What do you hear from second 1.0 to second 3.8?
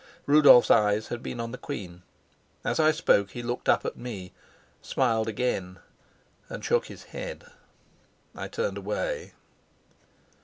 had been on the queen. As I spoke he looked